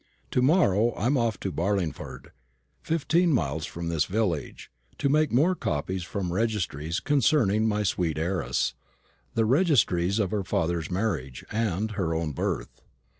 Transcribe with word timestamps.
To 0.31 0.41
morrow 0.41 0.93
I 0.93 1.05
am 1.05 1.15
off 1.15 1.39
to 1.41 1.51
Barlingford, 1.51 2.31
fifteen 2.81 3.31
miles 3.31 3.67
from 3.67 3.87
this 3.89 4.05
village, 4.05 4.71
to 4.97 5.07
take 5.07 5.31
more 5.31 5.53
copies 5.53 6.01
from 6.03 6.33
registries 6.33 6.99
concerning 6.99 7.67
my 7.67 7.83
sweet 7.83 8.17
young 8.17 8.25
heiress 8.25 8.73
the 9.35 9.45
registries 9.45 10.17
of 10.17 10.31
her 10.31 10.43
father's 10.43 10.89
marriage, 10.89 11.45
and 11.51 11.91
her 11.91 12.15
own 12.15 12.31
birth. 12.31 12.81